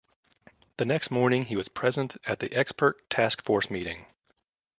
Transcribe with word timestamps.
The 0.77 0.85
next 0.85 1.11
morning 1.11 1.45
he 1.45 1.55
was 1.55 1.67
present 1.67 2.17
at 2.25 2.39
the 2.39 2.51
expert 2.53 3.07
task 3.11 3.45
force 3.45 3.69
meeting. 3.69 4.07